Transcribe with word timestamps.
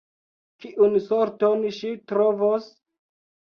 Kiun 0.63 0.95
sorton 1.09 1.63
ŝi 1.77 1.93
trovos? 2.13 2.69